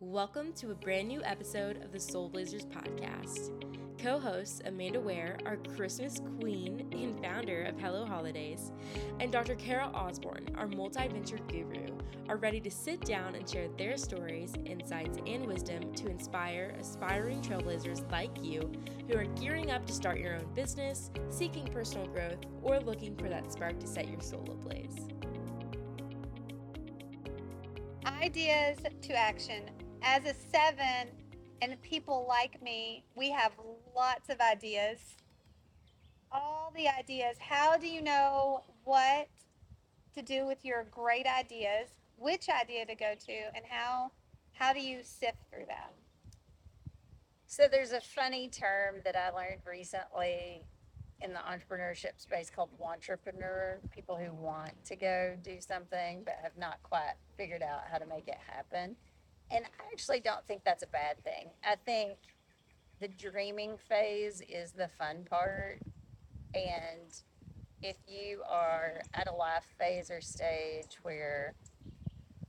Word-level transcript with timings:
Welcome 0.00 0.52
to 0.56 0.72
a 0.72 0.74
brand 0.74 1.08
new 1.08 1.22
episode 1.24 1.82
of 1.82 1.90
the 1.90 1.98
Soul 1.98 2.28
Blazers 2.28 2.66
podcast. 2.66 3.50
Co 3.98 4.18
hosts 4.20 4.60
Amanda 4.66 5.00
Ware, 5.00 5.38
our 5.46 5.56
Christmas 5.74 6.20
queen 6.38 6.86
and 6.92 7.18
founder 7.24 7.62
of 7.62 7.80
Hello 7.80 8.04
Holidays, 8.04 8.72
and 9.20 9.32
Dr. 9.32 9.54
Carol 9.54 9.90
Osborne, 9.96 10.54
our 10.58 10.66
multi 10.66 11.08
venture 11.08 11.38
guru, 11.48 11.86
are 12.28 12.36
ready 12.36 12.60
to 12.60 12.70
sit 12.70 13.00
down 13.06 13.36
and 13.36 13.48
share 13.48 13.68
their 13.78 13.96
stories, 13.96 14.52
insights, 14.66 15.16
and 15.26 15.46
wisdom 15.46 15.94
to 15.94 16.10
inspire 16.10 16.76
aspiring 16.78 17.40
trailblazers 17.40 18.08
like 18.12 18.36
you 18.44 18.70
who 19.08 19.16
are 19.16 19.24
gearing 19.24 19.70
up 19.70 19.86
to 19.86 19.94
start 19.94 20.18
your 20.18 20.34
own 20.34 20.52
business, 20.54 21.10
seeking 21.30 21.66
personal 21.68 22.06
growth, 22.08 22.44
or 22.60 22.80
looking 22.80 23.16
for 23.16 23.30
that 23.30 23.50
spark 23.50 23.80
to 23.80 23.86
set 23.86 24.10
your 24.10 24.20
soul 24.20 24.46
ablaze. 24.50 25.08
Ideas 28.04 28.78
to 29.02 29.14
action 29.14 29.62
as 30.06 30.24
a 30.24 30.34
seven 30.50 31.08
and 31.60 31.80
people 31.82 32.26
like 32.28 32.62
me, 32.62 33.04
we 33.16 33.30
have 33.30 33.52
lots 33.94 34.28
of 34.28 34.40
ideas. 34.40 35.00
All 36.30 36.72
the 36.76 36.86
ideas. 36.88 37.36
How 37.40 37.76
do 37.76 37.88
you 37.88 38.02
know 38.02 38.62
what 38.84 39.28
to 40.14 40.22
do 40.22 40.46
with 40.46 40.64
your 40.64 40.86
great 40.90 41.26
ideas, 41.26 41.88
which 42.16 42.48
idea 42.48 42.86
to 42.86 42.94
go 42.94 43.14
to, 43.26 43.32
and 43.54 43.64
how 43.68 44.12
how 44.52 44.72
do 44.72 44.80
you 44.80 45.00
sift 45.02 45.38
through 45.50 45.66
that? 45.68 45.92
So 47.46 47.64
there's 47.70 47.92
a 47.92 48.00
funny 48.00 48.48
term 48.48 48.96
that 49.04 49.16
I 49.16 49.30
learned 49.30 49.60
recently 49.68 50.62
in 51.20 51.32
the 51.32 51.40
entrepreneurship 51.40 52.18
space 52.18 52.50
called 52.50 52.70
wantrepreneur. 52.80 53.78
People 53.90 54.16
who 54.16 54.32
want 54.32 54.72
to 54.86 54.96
go 54.96 55.36
do 55.42 55.60
something 55.60 56.22
but 56.24 56.34
have 56.42 56.56
not 56.58 56.82
quite 56.82 57.14
figured 57.36 57.62
out 57.62 57.82
how 57.90 57.98
to 57.98 58.06
make 58.06 58.28
it 58.28 58.38
happen. 58.46 58.96
And 59.50 59.64
I 59.64 59.92
actually 59.92 60.20
don't 60.20 60.44
think 60.46 60.62
that's 60.64 60.82
a 60.82 60.88
bad 60.88 61.22
thing. 61.22 61.50
I 61.64 61.76
think 61.76 62.18
the 63.00 63.08
dreaming 63.08 63.76
phase 63.88 64.42
is 64.48 64.72
the 64.72 64.88
fun 64.98 65.24
part. 65.28 65.80
And 66.54 67.12
if 67.82 67.96
you 68.08 68.42
are 68.48 69.02
at 69.14 69.28
a 69.28 69.34
life 69.34 69.66
phase 69.78 70.10
or 70.10 70.20
stage 70.20 70.98
where 71.02 71.54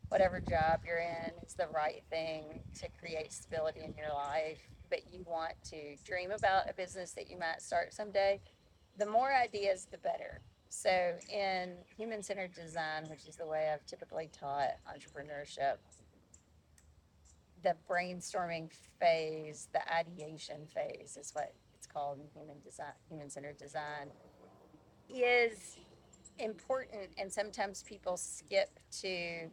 whatever 0.10 0.40
job 0.40 0.82
you're 0.86 1.00
in 1.00 1.32
is 1.46 1.54
the 1.54 1.68
right 1.68 2.04
thing 2.10 2.62
to 2.80 2.88
create 3.00 3.32
stability 3.32 3.82
in 3.84 3.94
your 3.98 4.14
life, 4.14 4.60
but 4.90 5.02
you 5.12 5.24
want 5.28 5.54
to 5.66 5.96
dream 6.06 6.32
about 6.32 6.70
a 6.70 6.74
business 6.74 7.12
that 7.12 7.30
you 7.30 7.38
might 7.38 7.62
start 7.62 7.94
someday, 7.94 8.40
the 8.98 9.06
more 9.06 9.34
ideas, 9.34 9.88
the 9.92 9.98
better. 9.98 10.42
So, 10.70 11.14
in 11.32 11.76
human 11.98 12.22
centered 12.24 12.54
design, 12.54 13.06
which 13.10 13.26
is 13.28 13.36
the 13.36 13.46
way 13.46 13.70
I've 13.74 13.86
typically 13.86 14.30
taught 14.38 14.76
entrepreneurship, 14.88 15.78
the 17.64 17.76
brainstorming 17.90 18.72
phase, 19.00 19.68
the 19.74 19.82
ideation 19.94 20.66
phase 20.68 21.18
is 21.20 21.32
what 21.34 21.54
it's 21.76 21.88
called 21.88 22.20
in 22.20 22.28
human 22.40 22.60
design, 22.64 22.94
human 23.10 23.30
centered 23.30 23.58
design, 23.58 24.10
is 25.10 25.78
important. 26.40 27.10
And 27.18 27.32
sometimes 27.32 27.84
people 27.84 28.18
skip 28.18 28.80
to 29.02 29.50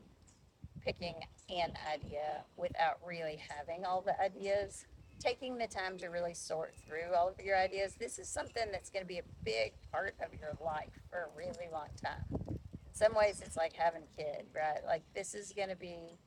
picking 0.82 1.14
an 1.48 1.72
idea 1.92 2.44
without 2.56 2.98
really 3.06 3.40
having 3.48 3.84
all 3.84 4.02
the 4.02 4.20
ideas. 4.20 4.86
Taking 5.20 5.56
the 5.56 5.68
time 5.68 5.96
to 5.98 6.08
really 6.08 6.34
sort 6.34 6.74
through 6.86 7.14
all 7.16 7.28
of 7.28 7.42
your 7.42 7.56
ideas. 7.56 7.94
This 7.94 8.18
is 8.18 8.28
something 8.28 8.64
that's 8.72 8.90
going 8.90 9.04
to 9.04 9.08
be 9.08 9.18
a 9.18 9.22
big 9.44 9.72
part 9.90 10.16
of 10.20 10.38
your 10.38 10.58
life 10.62 10.90
for 11.08 11.30
a 11.30 11.38
really 11.38 11.70
long 11.72 11.88
time. 12.02 12.24
In 12.50 12.92
some 12.92 13.14
ways, 13.14 13.40
it's 13.44 13.56
like 13.56 13.72
having 13.72 14.02
a 14.02 14.16
kid, 14.16 14.46
right? 14.54 14.84
Like, 14.84 15.02
this 15.14 15.34
is 15.34 15.52
going 15.56 15.70
to 15.70 15.76
be 15.76 16.18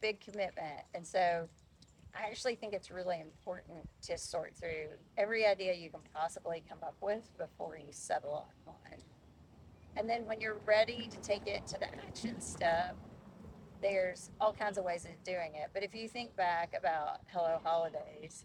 big 0.00 0.20
commitment. 0.20 0.82
And 0.94 1.06
so 1.06 1.48
I 2.14 2.28
actually 2.28 2.54
think 2.54 2.72
it's 2.72 2.90
really 2.90 3.20
important 3.20 3.88
to 4.02 4.16
sort 4.16 4.54
through 4.54 4.88
every 5.16 5.46
idea 5.46 5.74
you 5.74 5.90
can 5.90 6.00
possibly 6.14 6.62
come 6.68 6.78
up 6.82 6.96
with 7.00 7.30
before 7.36 7.76
you 7.76 7.92
settle 7.92 8.46
on 8.66 8.74
one. 8.74 9.00
And 9.96 10.08
then 10.08 10.26
when 10.26 10.40
you're 10.40 10.60
ready 10.66 11.08
to 11.10 11.16
take 11.20 11.46
it 11.46 11.66
to 11.68 11.78
the 11.78 11.92
action 11.94 12.40
step, 12.40 12.96
there's 13.82 14.30
all 14.40 14.52
kinds 14.52 14.78
of 14.78 14.84
ways 14.84 15.04
of 15.04 15.22
doing 15.24 15.52
it. 15.54 15.70
But 15.72 15.82
if 15.82 15.94
you 15.94 16.08
think 16.08 16.34
back 16.36 16.74
about 16.78 17.20
Hello 17.32 17.60
Holidays, 17.62 18.44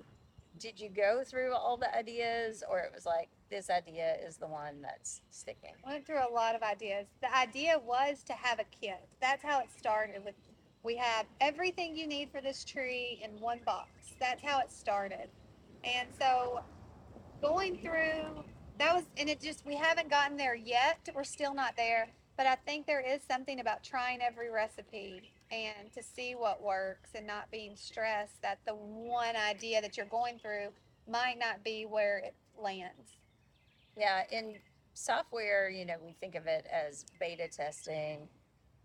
did 0.59 0.79
you 0.79 0.89
go 0.89 1.23
through 1.25 1.53
all 1.53 1.77
the 1.77 1.93
ideas 1.95 2.63
or 2.69 2.79
it 2.79 2.91
was 2.93 3.05
like 3.05 3.29
this 3.49 3.69
idea 3.69 4.15
is 4.25 4.37
the 4.37 4.47
one 4.47 4.81
that's 4.81 5.21
sticking? 5.31 5.73
Went 5.85 6.05
through 6.05 6.19
a 6.19 6.31
lot 6.31 6.55
of 6.55 6.61
ideas. 6.61 7.07
The 7.21 7.35
idea 7.35 7.79
was 7.79 8.23
to 8.23 8.33
have 8.33 8.59
a 8.59 8.65
kit. 8.79 9.07
That's 9.19 9.43
how 9.43 9.59
it 9.61 9.69
started 9.75 10.23
with 10.23 10.35
we 10.83 10.95
have 10.97 11.25
everything 11.39 11.95
you 11.95 12.07
need 12.07 12.29
for 12.31 12.41
this 12.41 12.63
tree 12.63 13.21
in 13.23 13.39
one 13.39 13.59
box. 13.65 13.89
That's 14.19 14.43
how 14.43 14.59
it 14.59 14.71
started. 14.71 15.29
And 15.83 16.07
so 16.19 16.61
going 17.41 17.77
through 17.77 18.43
that 18.77 18.95
was 18.95 19.03
and 19.17 19.29
it 19.29 19.39
just 19.39 19.65
we 19.65 19.75
haven't 19.75 20.09
gotten 20.09 20.37
there 20.37 20.55
yet. 20.55 20.97
We're 21.13 21.23
still 21.23 21.53
not 21.53 21.75
there, 21.77 22.07
but 22.37 22.47
I 22.47 22.55
think 22.55 22.87
there 22.87 23.01
is 23.01 23.21
something 23.29 23.59
about 23.59 23.83
trying 23.83 24.21
every 24.21 24.49
recipe 24.49 25.31
and 25.51 25.91
to 25.93 26.01
see 26.01 26.33
what 26.33 26.61
works 26.63 27.11
and 27.13 27.27
not 27.27 27.51
being 27.51 27.75
stressed 27.75 28.41
that 28.41 28.59
the 28.65 28.73
one 28.73 29.35
idea 29.35 29.81
that 29.81 29.97
you're 29.97 30.05
going 30.05 30.39
through 30.39 30.69
might 31.07 31.37
not 31.37 31.63
be 31.63 31.85
where 31.85 32.19
it 32.19 32.33
lands. 32.57 33.17
Yeah, 33.97 34.23
in 34.31 34.55
software, 34.93 35.69
you 35.69 35.85
know, 35.85 35.95
we 36.03 36.13
think 36.19 36.35
of 36.35 36.47
it 36.47 36.65
as 36.71 37.05
beta 37.19 37.47
testing. 37.49 38.27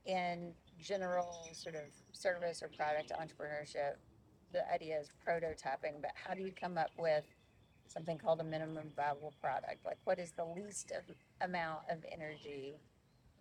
In 0.05 0.53
general 0.81 1.49
sort 1.53 1.75
of 1.75 1.83
service 2.13 2.63
or 2.63 2.69
product 2.69 3.13
entrepreneurship, 3.13 3.95
the 4.53 4.71
idea 4.73 4.99
is 4.99 5.11
prototyping, 5.27 6.01
but 6.01 6.13
how 6.15 6.35
do 6.35 6.43
you 6.43 6.53
come 6.59 6.79
up 6.79 6.91
with 6.99 7.25
something 7.89 8.19
called 8.19 8.41
a 8.41 8.45
minimum 8.45 8.91
viable 8.97 9.33
product? 9.41 9.85
Like, 9.85 9.99
what 10.05 10.19
is 10.19 10.33
the 10.33 10.45
least 10.45 10.93
of, 10.93 11.05
amount 11.41 11.81
of 11.91 12.05
energy 12.11 12.81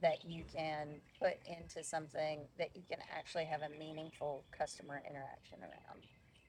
that 0.01 0.25
you 0.25 0.43
can 0.53 1.01
put 1.19 1.37
into 1.45 1.83
something 1.83 2.41
that 2.57 2.75
you 2.75 2.83
can 2.89 2.99
actually 3.15 3.45
have 3.45 3.61
a 3.61 3.69
meaningful 3.79 4.43
customer 4.51 5.01
interaction 5.09 5.59
around? 5.61 6.03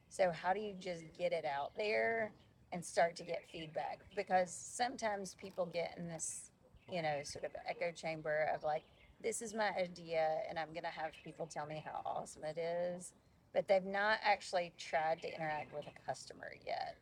So, 0.08 0.30
how 0.30 0.52
do 0.52 0.60
you 0.60 0.74
just 0.78 1.04
get 1.18 1.32
it 1.32 1.44
out 1.44 1.72
there 1.76 2.32
and 2.72 2.84
start 2.84 3.16
to 3.16 3.24
get 3.24 3.42
feedback? 3.50 4.00
Because 4.14 4.52
sometimes 4.52 5.34
people 5.34 5.66
get 5.66 5.94
in 5.96 6.08
this, 6.08 6.50
you 6.90 7.02
know, 7.02 7.20
sort 7.22 7.44
of 7.44 7.52
echo 7.68 7.92
chamber 7.92 8.48
of 8.54 8.62
like, 8.62 8.84
this 9.26 9.42
is 9.42 9.52
my 9.52 9.70
idea 9.76 10.38
and 10.48 10.56
I'm 10.56 10.68
going 10.68 10.84
to 10.84 11.00
have 11.00 11.10
people 11.24 11.46
tell 11.46 11.66
me 11.66 11.82
how 11.84 12.00
awesome 12.06 12.44
it 12.44 12.56
is. 12.58 13.12
But 13.52 13.66
they've 13.66 13.84
not 13.84 14.18
actually 14.22 14.72
tried 14.78 15.20
to 15.22 15.34
interact 15.34 15.74
with 15.74 15.84
a 15.86 16.06
customer 16.06 16.52
yet. 16.64 16.96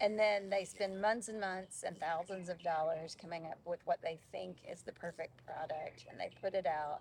And 0.00 0.18
then 0.18 0.48
they 0.48 0.64
spend 0.64 1.02
months 1.02 1.28
and 1.28 1.38
months 1.38 1.84
and 1.86 1.98
thousands 1.98 2.48
of 2.48 2.62
dollars 2.62 3.14
coming 3.20 3.44
up 3.44 3.58
with 3.66 3.80
what 3.84 4.00
they 4.02 4.18
think 4.32 4.56
is 4.70 4.80
the 4.82 4.92
perfect 4.92 5.44
product 5.44 6.06
and 6.10 6.18
they 6.18 6.30
put 6.40 6.54
it 6.54 6.66
out. 6.66 7.00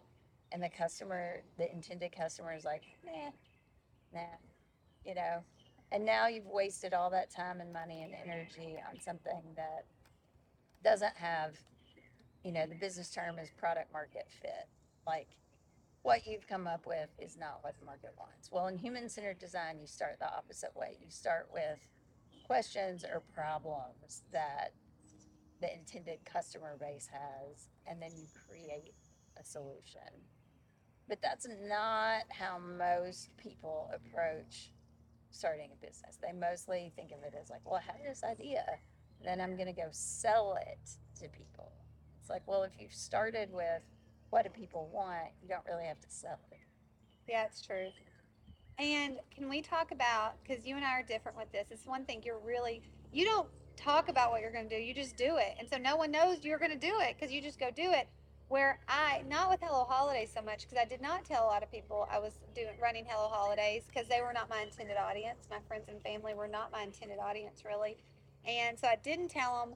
And 0.51 0.61
the 0.61 0.69
customer, 0.69 1.41
the 1.57 1.71
intended 1.71 2.13
customer 2.13 2.53
is 2.53 2.65
like, 2.65 2.83
nah, 3.05 3.31
nah, 4.13 4.37
you 5.05 5.15
know. 5.15 5.41
And 5.93 6.03
now 6.03 6.27
you've 6.27 6.47
wasted 6.47 6.93
all 6.93 7.09
that 7.11 7.31
time 7.31 7.61
and 7.61 7.71
money 7.71 8.03
and 8.03 8.13
energy 8.13 8.75
on 8.91 8.99
something 8.99 9.41
that 9.55 9.85
doesn't 10.83 11.15
have 11.15 11.55
you 12.45 12.51
know, 12.51 12.67
the 12.67 12.75
business 12.75 13.09
term 13.09 13.39
is 13.39 13.49
product 13.57 13.91
market 13.91 14.27
fit. 14.39 14.69
Like 15.07 15.29
what 16.03 16.27
you've 16.27 16.47
come 16.47 16.67
up 16.67 16.85
with 16.85 17.09
is 17.17 17.37
not 17.37 17.57
what 17.61 17.73
the 17.79 17.85
market 17.85 18.11
wants. 18.19 18.51
Well, 18.51 18.67
in 18.67 18.77
human 18.77 19.09
centered 19.09 19.39
design, 19.39 19.79
you 19.81 19.87
start 19.87 20.19
the 20.19 20.31
opposite 20.31 20.69
way. 20.75 20.95
You 21.01 21.09
start 21.09 21.49
with 21.51 21.79
questions 22.45 23.03
or 23.03 23.23
problems 23.33 24.21
that 24.31 24.73
the 25.59 25.73
intended 25.73 26.19
customer 26.23 26.77
base 26.79 27.09
has, 27.11 27.69
and 27.87 27.99
then 27.99 28.11
you 28.15 28.27
create 28.47 28.93
a 29.39 29.43
solution. 29.43 30.01
But 31.09 31.23
that's 31.23 31.47
not 31.67 32.23
how 32.29 32.59
most 32.59 33.35
people 33.37 33.89
approach 33.91 34.71
starting 35.31 35.71
a 35.73 35.85
business. 35.85 36.19
They 36.21 36.31
mostly 36.31 36.91
think 36.95 37.11
of 37.11 37.23
it 37.23 37.33
as 37.41 37.49
like, 37.49 37.61
well, 37.65 37.81
I 37.81 37.91
have 37.91 38.01
this 38.07 38.23
idea, 38.23 38.63
then 39.23 39.41
I'm 39.41 39.55
going 39.55 39.67
to 39.67 39.73
go 39.73 39.87
sell 39.91 40.57
it 40.61 40.91
to 41.21 41.29
people. 41.29 41.71
It's 42.25 42.29
like, 42.31 42.41
well, 42.47 42.63
if 42.63 42.71
you've 42.79 42.91
started 42.91 43.49
with 43.53 43.83
what 44.31 44.45
do 44.45 44.49
people 44.49 44.89
want, 44.91 45.27
you 45.43 45.47
don't 45.47 45.63
really 45.67 45.85
have 45.85 46.01
to 46.01 46.09
sell 46.09 46.39
it. 46.51 46.57
Yeah, 47.29 47.45
it's 47.45 47.61
true. 47.61 47.89
And 48.79 49.19
can 49.29 49.47
we 49.47 49.61
talk 49.61 49.91
about 49.91 50.33
because 50.41 50.65
you 50.65 50.75
and 50.75 50.83
I 50.83 50.93
are 50.93 51.03
different 51.03 51.37
with 51.37 51.51
this? 51.51 51.67
It's 51.69 51.85
one 51.85 52.03
thing 52.03 52.23
you're 52.25 52.39
really 52.39 52.81
you 53.13 53.25
don't 53.25 53.47
talk 53.77 54.09
about 54.09 54.31
what 54.31 54.41
you're 54.41 54.51
going 54.51 54.67
to 54.67 54.75
do, 54.75 54.81
you 54.81 54.95
just 54.95 55.17
do 55.17 55.37
it, 55.37 55.53
and 55.59 55.69
so 55.69 55.77
no 55.77 55.97
one 55.97 56.09
knows 56.09 56.43
you're 56.43 56.57
going 56.57 56.71
to 56.71 56.79
do 56.79 56.95
it 56.99 57.15
because 57.15 57.31
you 57.31 57.43
just 57.43 57.59
go 57.59 57.69
do 57.69 57.91
it. 57.91 58.07
Where 58.47 58.79
I 58.89 59.23
not 59.29 59.51
with 59.51 59.59
Hello 59.61 59.85
Holidays 59.87 60.31
so 60.33 60.41
much 60.41 60.63
because 60.63 60.79
I 60.83 60.85
did 60.85 61.01
not 61.03 61.25
tell 61.25 61.45
a 61.45 61.49
lot 61.49 61.61
of 61.61 61.71
people 61.71 62.07
I 62.11 62.17
was 62.17 62.39
doing 62.55 62.73
running 62.81 63.05
Hello 63.07 63.29
Holidays 63.29 63.83
because 63.85 64.07
they 64.07 64.21
were 64.21 64.33
not 64.33 64.49
my 64.49 64.63
intended 64.63 64.97
audience. 64.97 65.45
My 65.47 65.59
friends 65.67 65.89
and 65.89 66.01
family 66.01 66.33
were 66.33 66.47
not 66.47 66.71
my 66.71 66.81
intended 66.81 67.19
audience 67.19 67.61
really, 67.63 67.97
and 68.45 68.79
so 68.79 68.87
I 68.87 68.95
didn't 68.95 69.29
tell 69.29 69.59
them 69.59 69.75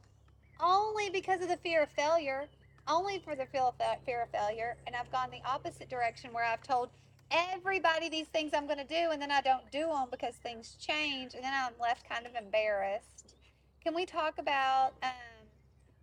only 0.60 1.10
because 1.10 1.42
of 1.42 1.48
the 1.48 1.58
fear 1.58 1.84
of 1.84 1.90
failure, 1.90 2.48
only 2.88 3.20
for 3.20 3.36
the 3.36 3.46
fear 3.46 4.22
of 4.22 4.30
failure. 4.30 4.78
And 4.88 4.96
I've 4.96 5.12
gone 5.12 5.30
the 5.32 5.42
opposite 5.48 5.90
direction 5.90 6.34
where 6.34 6.46
I've 6.46 6.64
told 6.64 6.90
everybody 7.32 8.10
these 8.10 8.28
things 8.28 8.52
I'm 8.54 8.66
going 8.66 8.80
to 8.80 8.86
do, 8.86 9.12
and 9.12 9.22
then 9.22 9.32
I 9.32 9.42
don't 9.42 9.70
do 9.72 9.88
them 9.88 10.08
because 10.12 10.36
things 10.36 10.76
change, 10.80 11.36
and 11.36 11.44
then 11.44 11.54
I'm 11.54 11.74
left 11.80 12.08
kind 12.08 12.26
of 12.26 12.36
embarrassed. 12.36 13.36
Can 13.84 13.96
we 13.96 14.06
talk 14.06 14.40
about 14.40 14.94
um, 15.04 15.12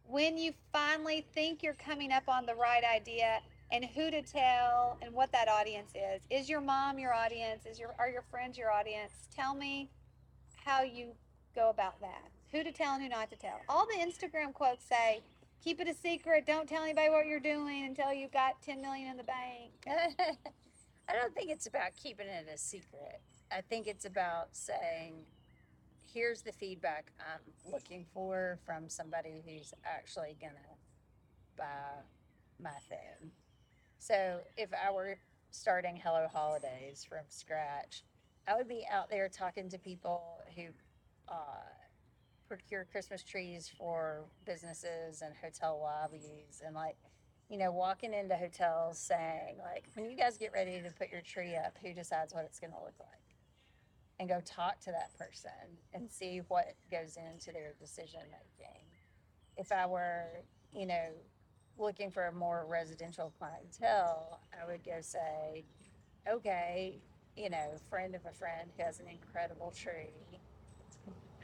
when 0.06 0.38
you 0.38 0.52
finally 0.72 1.26
think 1.34 1.62
you're 1.62 1.74
coming 1.74 2.12
up 2.12 2.28
on 2.28 2.46
the 2.46 2.54
right 2.54 2.84
idea 2.84 3.40
and 3.72 3.84
who 3.84 4.10
to 4.10 4.22
tell 4.22 4.96
and 5.02 5.12
what 5.12 5.32
that 5.32 5.48
audience 5.48 5.92
is? 5.94 6.22
Is 6.30 6.48
your 6.48 6.60
mom 6.60 6.98
your 6.98 7.12
audience? 7.12 7.66
Is 7.66 7.78
your 7.78 7.94
are 7.98 8.08
your 8.08 8.22
friends 8.30 8.56
your 8.56 8.70
audience? 8.70 9.12
Tell 9.34 9.54
me 9.54 9.90
how 10.64 10.82
you 10.82 11.08
go 11.54 11.70
about 11.70 12.00
that. 12.00 12.30
Who 12.56 12.64
to 12.64 12.72
tell 12.72 12.94
and 12.94 13.02
who 13.02 13.10
not 13.10 13.28
to 13.28 13.36
tell. 13.36 13.60
All 13.68 13.84
the 13.84 13.98
Instagram 13.98 14.54
quotes 14.54 14.82
say, 14.82 15.20
"Keep 15.62 15.78
it 15.80 15.88
a 15.88 15.92
secret. 15.92 16.46
Don't 16.46 16.66
tell 16.66 16.82
anybody 16.82 17.10
what 17.10 17.26
you're 17.26 17.38
doing 17.38 17.84
until 17.84 18.14
you've 18.14 18.32
got 18.32 18.62
10 18.62 18.80
million 18.80 19.10
in 19.10 19.18
the 19.18 19.24
bank." 19.24 19.72
I 21.06 21.12
don't 21.12 21.34
think 21.34 21.50
it's 21.50 21.66
about 21.66 21.94
keeping 21.96 22.28
it 22.28 22.48
a 22.48 22.56
secret. 22.56 23.20
I 23.52 23.60
think 23.60 23.86
it's 23.86 24.06
about 24.06 24.56
saying, 24.56 25.26
here's 26.10 26.40
the 26.40 26.52
feedback 26.52 27.12
I'm 27.20 27.70
looking 27.70 28.06
for 28.14 28.58
from 28.64 28.88
somebody 28.88 29.42
who's 29.46 29.74
actually 29.84 30.34
going 30.40 30.54
to 30.54 31.58
buy 31.58 32.00
my 32.58 32.78
thing. 32.88 33.32
So 33.98 34.40
if 34.56 34.70
I 34.72 34.90
were 34.90 35.18
starting 35.50 35.94
Hello 35.94 36.26
Holidays 36.32 37.04
from 37.06 37.26
scratch, 37.28 38.02
I 38.48 38.56
would 38.56 38.66
be 38.66 38.86
out 38.90 39.10
there 39.10 39.28
talking 39.28 39.68
to 39.68 39.78
people 39.78 40.38
who 40.56 40.68
uh, 41.28 41.34
procure 42.48 42.86
Christmas 42.90 43.22
trees 43.22 43.70
for 43.76 44.24
businesses 44.44 45.22
and 45.22 45.34
hotel 45.42 45.78
lobbies 45.80 46.62
and 46.64 46.74
like 46.74 46.96
you 47.48 47.58
know, 47.58 47.70
walking 47.70 48.12
into 48.12 48.34
hotels 48.34 48.98
saying, 48.98 49.56
like, 49.62 49.84
when 49.94 50.10
you 50.10 50.16
guys 50.16 50.36
get 50.36 50.52
ready 50.52 50.80
to 50.82 50.90
put 50.90 51.10
your 51.10 51.20
tree 51.20 51.54
up, 51.54 51.76
who 51.82 51.92
decides 51.92 52.34
what 52.34 52.44
it's 52.44 52.58
going 52.58 52.72
to 52.72 52.78
look 52.78 52.94
like? 52.98 53.08
And 54.18 54.28
go 54.28 54.40
talk 54.44 54.80
to 54.80 54.90
that 54.90 55.16
person 55.16 55.50
and 55.92 56.10
see 56.10 56.40
what 56.48 56.74
goes 56.90 57.16
into 57.16 57.52
their 57.52 57.74
decision 57.78 58.20
making. 58.30 58.80
If 59.56 59.70
I 59.70 59.86
were, 59.86 60.24
you 60.72 60.86
know, 60.86 61.10
looking 61.78 62.10
for 62.10 62.26
a 62.26 62.32
more 62.32 62.66
residential 62.68 63.32
clientele, 63.38 64.40
I 64.60 64.66
would 64.66 64.82
go 64.84 65.00
say, 65.00 65.64
okay, 66.28 66.98
you 67.36 67.50
know, 67.50 67.74
friend 67.90 68.14
of 68.14 68.22
a 68.26 68.32
friend 68.32 68.70
who 68.76 68.82
has 68.82 68.98
an 68.98 69.06
incredible 69.08 69.70
tree. 69.70 70.40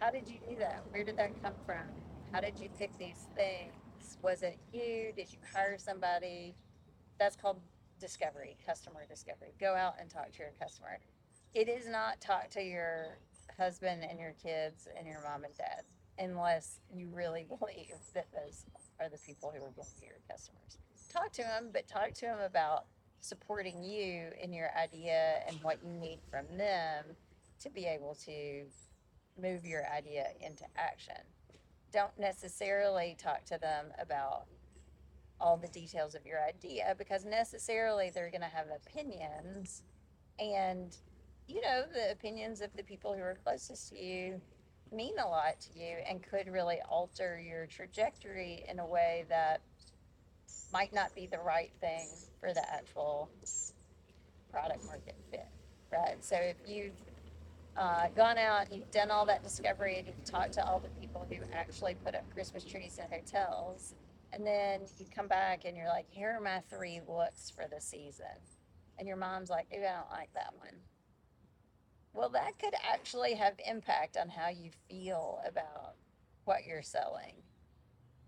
How 0.02 0.10
did 0.10 0.28
you 0.28 0.38
do 0.48 0.56
that? 0.56 0.82
Where 0.90 1.04
did 1.04 1.16
that 1.18 1.40
come 1.40 1.52
from? 1.64 1.86
How 2.32 2.40
did 2.40 2.58
you 2.58 2.68
pick 2.76 2.90
these 2.98 3.28
things? 3.36 4.18
Was 4.20 4.42
it 4.42 4.58
you? 4.72 5.12
Did 5.14 5.32
you 5.32 5.38
hire 5.54 5.78
somebody? 5.78 6.56
That's 7.20 7.36
called 7.36 7.60
discovery, 8.00 8.56
customer 8.66 9.06
discovery. 9.08 9.54
Go 9.60 9.76
out 9.76 9.94
and 10.00 10.10
talk 10.10 10.32
to 10.32 10.38
your 10.40 10.50
customer. 10.60 10.98
It 11.54 11.68
is 11.68 11.86
not 11.86 12.20
talk 12.20 12.50
to 12.50 12.60
your 12.60 13.18
husband 13.56 14.02
and 14.02 14.18
your 14.18 14.34
kids 14.42 14.88
and 14.98 15.06
your 15.06 15.22
mom 15.22 15.44
and 15.44 15.56
dad 15.56 15.84
unless 16.18 16.80
you 16.92 17.08
really 17.14 17.46
believe 17.60 17.94
that 18.12 18.26
those 18.32 18.64
are 18.98 19.08
the 19.08 19.18
people 19.18 19.50
who 19.50 19.58
are 19.58 19.70
going 19.70 19.86
to 19.86 20.00
be 20.00 20.06
your 20.06 20.16
customers. 20.28 20.78
Talk 21.12 21.30
to 21.34 21.42
them, 21.42 21.68
but 21.72 21.86
talk 21.86 22.12
to 22.14 22.22
them 22.22 22.40
about 22.44 22.86
supporting 23.20 23.84
you 23.84 24.30
in 24.42 24.52
your 24.52 24.70
idea 24.76 25.44
and 25.46 25.62
what 25.62 25.78
you 25.84 25.92
need 25.92 26.18
from 26.28 26.46
them 26.58 27.04
to 27.60 27.70
be 27.70 27.84
able 27.84 28.16
to 28.24 28.64
move 29.40 29.64
your 29.64 29.84
idea 29.88 30.26
into 30.40 30.64
action. 30.76 31.22
Don't 31.92 32.16
necessarily 32.18 33.16
talk 33.18 33.44
to 33.46 33.58
them 33.58 33.86
about 34.00 34.46
all 35.40 35.56
the 35.56 35.68
details 35.68 36.14
of 36.14 36.24
your 36.24 36.38
idea 36.42 36.94
because 36.96 37.24
necessarily 37.24 38.10
they're 38.14 38.30
going 38.30 38.42
to 38.42 38.46
have 38.46 38.66
opinions 38.86 39.82
and 40.38 40.96
you 41.48 41.60
know 41.60 41.82
the 41.92 42.12
opinions 42.12 42.60
of 42.60 42.70
the 42.76 42.82
people 42.84 43.12
who 43.12 43.20
are 43.20 43.36
closest 43.42 43.88
to 43.88 43.98
you 43.98 44.40
mean 44.92 45.18
a 45.18 45.26
lot 45.26 45.60
to 45.60 45.76
you 45.76 45.96
and 46.08 46.22
could 46.22 46.46
really 46.46 46.78
alter 46.88 47.42
your 47.44 47.66
trajectory 47.66 48.64
in 48.68 48.78
a 48.78 48.86
way 48.86 49.24
that 49.28 49.60
might 50.72 50.94
not 50.94 51.12
be 51.14 51.26
the 51.26 51.40
right 51.40 51.72
thing 51.80 52.06
for 52.38 52.54
the 52.54 52.72
actual 52.72 53.28
product 54.52 54.84
market 54.86 55.16
fit 55.30 55.48
right? 55.92 56.24
So 56.24 56.36
if 56.36 56.56
you've 56.66 56.92
uh, 57.76 58.08
gone 58.14 58.38
out, 58.38 58.72
you've 58.72 58.90
done 58.90 59.10
all 59.10 59.24
that 59.26 59.42
discovery, 59.42 59.98
and 59.98 60.06
you've 60.06 60.24
talked 60.24 60.52
to 60.54 60.66
all 60.66 60.78
the 60.78 60.88
people 61.00 61.26
who 61.30 61.36
actually 61.54 61.94
put 62.04 62.14
up 62.14 62.28
Christmas 62.32 62.64
trees 62.64 62.98
in 62.98 63.10
hotels. 63.10 63.94
And 64.32 64.46
then 64.46 64.80
you 64.98 65.06
come 65.14 65.28
back 65.28 65.64
and 65.66 65.76
you're 65.76 65.88
like, 65.88 66.06
here 66.08 66.30
are 66.30 66.40
my 66.40 66.60
three 66.70 67.00
looks 67.06 67.50
for 67.50 67.66
the 67.72 67.80
season. 67.80 68.26
And 68.98 69.06
your 69.06 69.16
mom's 69.16 69.50
like, 69.50 69.66
I 69.72 69.76
don't 69.76 70.10
like 70.10 70.32
that 70.34 70.54
one. 70.56 70.74
Well, 72.14 72.30
that 72.30 72.58
could 72.58 72.74
actually 72.90 73.34
have 73.34 73.54
impact 73.66 74.16
on 74.16 74.28
how 74.28 74.48
you 74.48 74.70
feel 74.88 75.40
about 75.46 75.94
what 76.44 76.64
you're 76.66 76.82
selling. 76.82 77.42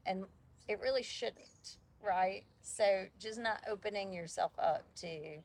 And 0.06 0.24
it 0.68 0.80
really 0.80 1.02
shouldn't, 1.02 1.78
right? 2.02 2.44
So 2.62 3.06
just 3.18 3.38
not 3.38 3.62
opening 3.70 4.12
yourself 4.12 4.52
up 4.58 4.84
to 4.96 5.38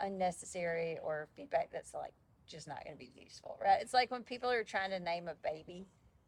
unnecessary 0.00 0.98
or 1.02 1.28
feedback 1.36 1.70
that's 1.72 1.94
like 1.94 2.14
just 2.50 2.68
not 2.68 2.84
going 2.84 2.96
to 2.96 2.98
be 2.98 3.12
useful, 3.14 3.58
right? 3.62 3.78
It's 3.80 3.94
like 3.94 4.10
when 4.10 4.22
people 4.22 4.50
are 4.50 4.64
trying 4.64 4.90
to 4.90 5.00
name 5.00 5.28
a 5.28 5.34
baby 5.34 5.86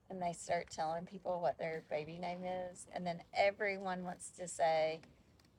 and 0.09 0.21
they 0.21 0.33
start 0.33 0.71
telling 0.71 1.07
people 1.07 1.41
what 1.41 1.59
their 1.59 1.85
baby 1.91 2.19
name 2.19 2.45
is, 2.45 2.87
and 2.95 3.07
then 3.07 3.23
everyone 3.35 4.05
wants 4.05 4.31
to 4.39 4.47
say, 4.47 5.01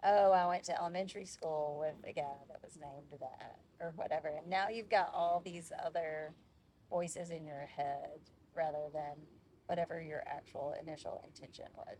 Oh, 0.05 0.31
I 0.31 0.45
went 0.47 0.65
to 0.65 0.77
elementary 0.77 1.25
school 1.25 1.77
with 1.79 1.95
a 2.09 2.13
guy 2.13 2.35
that 2.49 2.61
was 2.61 2.75
named 2.75 3.19
that, 3.21 3.55
or 3.79 3.93
whatever. 3.95 4.27
And 4.27 4.49
now 4.49 4.67
you've 4.67 4.89
got 4.89 5.09
all 5.13 5.41
these 5.43 5.71
other 5.85 6.33
voices 6.89 7.29
in 7.29 7.45
your 7.45 7.65
head 7.73 8.19
rather 8.53 8.89
than 8.93 9.15
whatever 9.67 10.01
your 10.01 10.21
actual 10.27 10.75
initial 10.81 11.23
intention 11.25 11.67
was. 11.77 11.97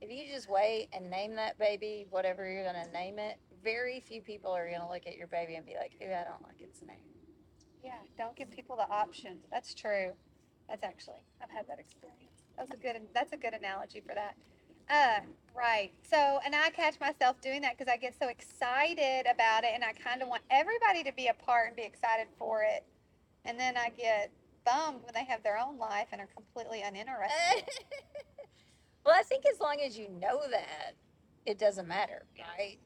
If 0.00 0.10
you 0.10 0.32
just 0.32 0.48
wait 0.48 0.88
and 0.92 1.10
name 1.10 1.34
that 1.34 1.58
baby 1.58 2.06
whatever 2.08 2.48
you're 2.50 2.62
going 2.62 2.82
to 2.84 2.92
name 2.92 3.18
it, 3.18 3.36
very 3.62 4.00
few 4.00 4.22
people 4.22 4.52
are 4.52 4.68
going 4.68 4.80
to 4.80 4.88
look 4.88 5.06
at 5.06 5.16
your 5.16 5.26
baby 5.26 5.56
and 5.56 5.66
be 5.66 5.74
like, 5.74 5.96
Ooh, 6.00 6.06
I 6.06 6.24
don't 6.24 6.42
like 6.42 6.60
its 6.60 6.82
name. 6.82 7.19
Yeah, 7.82 7.92
don't 8.18 8.36
give 8.36 8.50
people 8.50 8.76
the 8.76 8.88
option. 8.90 9.38
That's 9.50 9.74
true. 9.74 10.12
That's 10.68 10.84
actually 10.84 11.24
I've 11.42 11.50
had 11.50 11.66
that 11.68 11.78
experience. 11.78 12.44
That's 12.56 12.70
a 12.72 12.76
good 12.76 13.00
that's 13.14 13.32
a 13.32 13.36
good 13.36 13.54
analogy 13.54 14.00
for 14.00 14.14
that. 14.14 14.36
Uh, 14.90 15.20
right. 15.56 15.92
So, 16.10 16.40
and 16.44 16.54
I 16.54 16.70
catch 16.70 16.98
myself 16.98 17.40
doing 17.40 17.62
that 17.62 17.78
because 17.78 17.90
I 17.90 17.96
get 17.96 18.14
so 18.18 18.28
excited 18.28 19.26
about 19.32 19.62
it, 19.62 19.70
and 19.72 19.84
I 19.84 19.92
kind 19.92 20.20
of 20.20 20.28
want 20.28 20.42
everybody 20.50 21.04
to 21.04 21.12
be 21.12 21.28
a 21.28 21.34
part 21.34 21.68
and 21.68 21.76
be 21.76 21.82
excited 21.82 22.26
for 22.38 22.62
it, 22.62 22.84
and 23.44 23.58
then 23.58 23.76
I 23.76 23.90
get 23.90 24.32
bummed 24.64 25.02
when 25.04 25.14
they 25.14 25.24
have 25.24 25.42
their 25.42 25.58
own 25.58 25.78
life 25.78 26.08
and 26.12 26.20
are 26.20 26.28
completely 26.34 26.82
uninterested. 26.82 27.64
well, 29.06 29.14
I 29.16 29.22
think 29.22 29.44
as 29.46 29.60
long 29.60 29.78
as 29.84 29.96
you 29.96 30.08
know 30.08 30.40
that, 30.50 30.94
it 31.46 31.58
doesn't 31.58 31.86
matter, 31.86 32.24
right? 32.58 32.78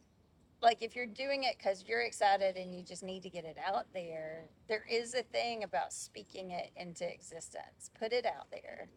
Like 0.65 0.83
if 0.83 0.97
you're 0.97 1.07
doing 1.07 1.45
it 1.45 1.57
because 1.59 1.85
you're 1.87 2.01
excited 2.01 2.57
and 2.57 2.75
you 2.75 2.83
just 2.83 3.03
need 3.03 3.23
to 3.23 3.31
get 3.31 3.45
it 3.45 3.59
out 3.65 3.87
there, 3.93 4.47
there 4.67 4.85
is 4.91 5.15
a 5.15 5.23
thing 5.23 5.63
about 5.63 5.93
speaking 5.93 6.51
it 6.51 6.71
into 6.77 7.09
existence. 7.09 7.91
Put 7.99 8.13
it 8.13 8.25
out 8.25 8.51
there. 8.51 8.89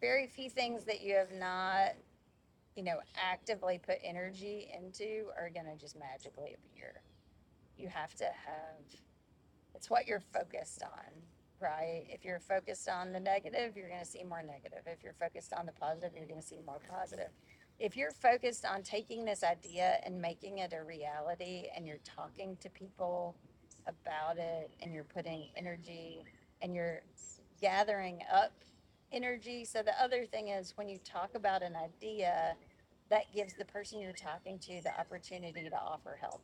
Very 0.00 0.26
few 0.26 0.50
things 0.50 0.84
that 0.84 1.00
you 1.00 1.14
have 1.14 1.32
not, 1.32 1.94
you 2.76 2.84
know, 2.84 2.98
actively 3.16 3.80
put 3.84 3.96
energy 4.04 4.70
into 4.76 5.28
are 5.38 5.50
going 5.50 5.66
to 5.66 5.76
just 5.76 5.98
magically 5.98 6.54
appear. 6.54 7.00
You 7.78 7.88
have 7.88 8.14
to 8.16 8.24
have, 8.24 8.84
it's 9.74 9.88
what 9.88 10.06
you're 10.06 10.22
focused 10.32 10.82
on, 10.82 11.12
right? 11.60 12.04
If 12.08 12.24
you're 12.24 12.40
focused 12.40 12.88
on 12.90 13.12
the 13.12 13.20
negative, 13.20 13.74
you're 13.74 13.88
going 13.88 14.00
to 14.00 14.06
see 14.06 14.22
more 14.22 14.42
negative. 14.42 14.80
If 14.86 15.02
you're 15.02 15.14
focused 15.14 15.54
on 15.54 15.64
the 15.64 15.72
positive, 15.72 16.12
you're 16.14 16.26
going 16.26 16.40
to 16.40 16.46
see 16.46 16.60
more 16.66 16.80
positive 16.90 17.30
if 17.80 17.96
you're 17.96 18.12
focused 18.12 18.66
on 18.66 18.82
taking 18.82 19.24
this 19.24 19.42
idea 19.42 19.96
and 20.04 20.20
making 20.20 20.58
it 20.58 20.74
a 20.78 20.84
reality 20.84 21.64
and 21.74 21.86
you're 21.86 21.96
talking 22.04 22.56
to 22.60 22.68
people 22.68 23.34
about 23.86 24.36
it 24.36 24.70
and 24.82 24.92
you're 24.92 25.02
putting 25.02 25.48
energy 25.56 26.22
and 26.60 26.74
you're 26.74 27.00
gathering 27.60 28.20
up 28.32 28.52
energy. 29.12 29.64
So 29.64 29.82
the 29.82 30.00
other 30.00 30.26
thing 30.26 30.48
is 30.48 30.74
when 30.76 30.90
you 30.90 30.98
talk 30.98 31.34
about 31.34 31.62
an 31.62 31.74
idea, 31.74 32.54
that 33.08 33.24
gives 33.34 33.54
the 33.54 33.64
person 33.64 34.00
you're 34.00 34.12
talking 34.12 34.58
to 34.60 34.80
the 34.84 35.00
opportunity 35.00 35.68
to 35.68 35.76
offer 35.76 36.16
help. 36.20 36.42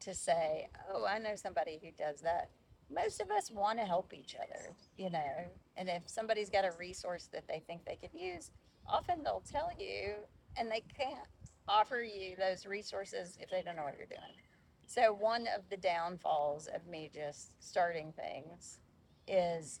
To 0.00 0.14
say, 0.14 0.68
oh, 0.90 1.04
I 1.04 1.18
know 1.18 1.34
somebody 1.34 1.78
who 1.82 1.90
does 1.98 2.22
that. 2.22 2.48
Most 2.90 3.20
of 3.20 3.30
us 3.30 3.50
want 3.50 3.78
to 3.78 3.84
help 3.84 4.14
each 4.14 4.34
other, 4.34 4.74
you 4.96 5.10
know. 5.10 5.44
And 5.76 5.90
if 5.90 6.04
somebody's 6.06 6.48
got 6.48 6.64
a 6.64 6.72
resource 6.78 7.28
that 7.32 7.46
they 7.46 7.62
think 7.66 7.84
they 7.84 7.96
could 7.96 8.18
use, 8.18 8.50
often 8.86 9.22
they'll 9.22 9.42
tell 9.46 9.70
you 9.78 10.14
and 10.56 10.70
they 10.70 10.82
can't 10.96 11.18
offer 11.68 12.00
you 12.02 12.36
those 12.36 12.66
resources 12.66 13.36
if 13.40 13.50
they 13.50 13.62
don't 13.62 13.76
know 13.76 13.84
what 13.84 13.96
you're 13.96 14.06
doing. 14.06 14.36
So 14.86 15.12
one 15.12 15.46
of 15.56 15.68
the 15.70 15.76
downfalls 15.76 16.66
of 16.66 16.86
me 16.86 17.10
just 17.14 17.52
starting 17.60 18.12
things 18.12 18.80
is 19.28 19.80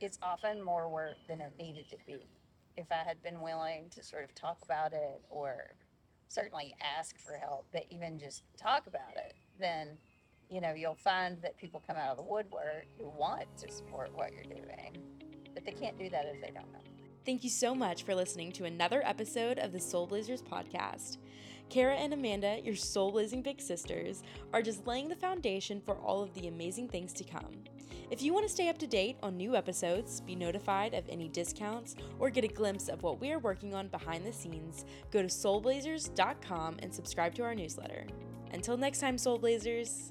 it's 0.00 0.18
often 0.22 0.62
more 0.62 0.88
work 0.88 1.16
than 1.28 1.40
it 1.40 1.52
needed 1.58 1.88
to 1.90 1.96
be. 2.06 2.26
If 2.76 2.86
I 2.90 3.06
had 3.06 3.22
been 3.22 3.42
willing 3.42 3.90
to 3.90 4.02
sort 4.02 4.24
of 4.24 4.34
talk 4.34 4.58
about 4.64 4.94
it 4.94 5.20
or 5.28 5.74
certainly 6.28 6.74
ask 6.98 7.18
for 7.18 7.34
help, 7.34 7.66
but 7.72 7.84
even 7.90 8.18
just 8.18 8.44
talk 8.56 8.86
about 8.86 9.16
it, 9.16 9.34
then 9.60 9.98
you 10.52 10.60
know, 10.60 10.74
you'll 10.74 10.94
find 10.94 11.40
that 11.40 11.56
people 11.56 11.82
come 11.86 11.96
out 11.96 12.10
of 12.10 12.18
the 12.18 12.22
woodwork 12.22 12.84
who 12.98 13.08
want 13.08 13.46
to 13.56 13.72
support 13.72 14.10
what 14.14 14.32
you're 14.34 14.42
doing, 14.44 14.98
but 15.54 15.64
they 15.64 15.72
can't 15.72 15.98
do 15.98 16.10
that 16.10 16.26
if 16.26 16.42
they 16.42 16.50
don't 16.50 16.70
know. 16.72 16.91
Thank 17.24 17.44
you 17.44 17.50
so 17.50 17.72
much 17.72 18.02
for 18.02 18.16
listening 18.16 18.50
to 18.52 18.64
another 18.64 19.00
episode 19.04 19.60
of 19.60 19.70
the 19.70 19.78
Soul 19.78 20.08
Blazers 20.08 20.42
podcast. 20.42 21.18
Kara 21.70 21.94
and 21.94 22.12
Amanda, 22.12 22.58
your 22.64 22.74
soul 22.74 23.12
blazing 23.12 23.42
big 23.42 23.60
sisters, 23.60 24.24
are 24.52 24.60
just 24.60 24.88
laying 24.88 25.08
the 25.08 25.14
foundation 25.14 25.80
for 25.80 25.94
all 25.94 26.20
of 26.20 26.34
the 26.34 26.48
amazing 26.48 26.88
things 26.88 27.12
to 27.12 27.22
come. 27.22 27.62
If 28.10 28.22
you 28.22 28.34
want 28.34 28.46
to 28.46 28.52
stay 28.52 28.68
up 28.68 28.76
to 28.78 28.88
date 28.88 29.18
on 29.22 29.36
new 29.36 29.54
episodes, 29.54 30.20
be 30.20 30.34
notified 30.34 30.94
of 30.94 31.08
any 31.08 31.28
discounts, 31.28 31.94
or 32.18 32.28
get 32.28 32.42
a 32.42 32.48
glimpse 32.48 32.88
of 32.88 33.04
what 33.04 33.20
we 33.20 33.30
are 33.30 33.38
working 33.38 33.72
on 33.72 33.86
behind 33.86 34.26
the 34.26 34.32
scenes, 34.32 34.84
go 35.12 35.22
to 35.22 35.28
soulblazers.com 35.28 36.76
and 36.80 36.92
subscribe 36.92 37.36
to 37.36 37.44
our 37.44 37.54
newsletter. 37.54 38.04
Until 38.52 38.76
next 38.76 38.98
time, 38.98 39.16
Soul 39.16 39.38
Blazers! 39.38 40.10